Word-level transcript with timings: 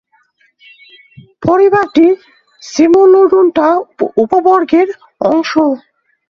পরিবারটি 1.43 2.05
সিমোলোডোন্টা 2.63 3.67
উপবর্গের 4.23 4.87
অংশ। 5.27 5.51